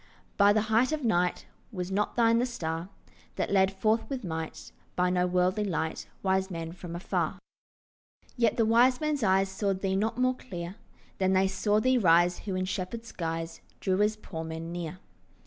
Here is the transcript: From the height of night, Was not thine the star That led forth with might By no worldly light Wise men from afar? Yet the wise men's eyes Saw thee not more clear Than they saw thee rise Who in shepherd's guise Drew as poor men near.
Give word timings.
From 0.35 0.55
the 0.55 0.61
height 0.61 0.91
of 0.91 1.03
night, 1.03 1.45
Was 1.71 1.91
not 1.91 2.15
thine 2.15 2.39
the 2.39 2.47
star 2.47 2.89
That 3.35 3.51
led 3.51 3.71
forth 3.71 4.09
with 4.09 4.23
might 4.23 4.71
By 4.95 5.11
no 5.11 5.27
worldly 5.27 5.63
light 5.63 6.07
Wise 6.23 6.49
men 6.49 6.71
from 6.71 6.95
afar? 6.95 7.37
Yet 8.35 8.57
the 8.57 8.65
wise 8.65 8.99
men's 8.99 9.21
eyes 9.21 9.49
Saw 9.49 9.75
thee 9.75 9.95
not 9.95 10.17
more 10.17 10.35
clear 10.35 10.73
Than 11.19 11.33
they 11.33 11.47
saw 11.47 11.79
thee 11.79 11.99
rise 11.99 12.39
Who 12.39 12.55
in 12.55 12.65
shepherd's 12.65 13.11
guise 13.11 13.61
Drew 13.79 14.01
as 14.01 14.15
poor 14.15 14.43
men 14.43 14.71
near. 14.71 14.97